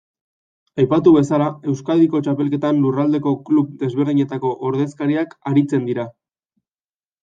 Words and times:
Aipatu 0.83 1.13
bezala, 1.15 1.49
Euskadiko 1.73 2.23
txapelketan 2.29 2.81
lurraldeko 2.87 3.37
klub 3.53 3.79
desberdinetako 3.85 4.55
ordezkariak 4.73 5.41
aritzen 5.55 5.91
dira. 5.93 6.13